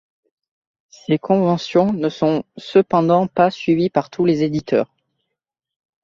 Ces 0.89 1.19
conventions 1.19 1.93
ne 1.93 2.09
sont 2.09 2.43
cependant 2.57 3.27
pas 3.27 3.51
suivies 3.51 3.91
par 3.91 4.09
tous 4.09 4.25
les 4.25 4.41
éditeurs. 4.41 4.91